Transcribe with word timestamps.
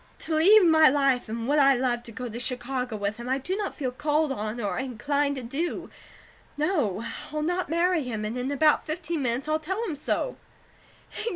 To 0.21 0.33
leave 0.33 0.65
my 0.65 0.89
life 0.89 1.29
and 1.29 1.47
what 1.47 1.59
I 1.59 1.75
love 1.75 2.01
to 2.05 2.11
go 2.11 2.27
to 2.27 2.39
Chicago 2.39 2.95
with 2.95 3.17
him, 3.17 3.29
I 3.29 3.37
do 3.37 3.55
not 3.55 3.75
feel 3.75 3.91
called 3.91 4.31
on, 4.31 4.59
or 4.59 4.79
inclined 4.79 5.35
to 5.35 5.43
do. 5.43 5.91
No, 6.57 7.05
I'll 7.31 7.43
not 7.43 7.69
marry 7.69 8.01
him, 8.01 8.25
and 8.25 8.35
in 8.35 8.49
about 8.51 8.83
fifteen 8.83 9.21
minutes 9.21 9.47
I'll 9.47 9.59
tell 9.59 9.85
him 9.85 9.95
so." 9.95 10.37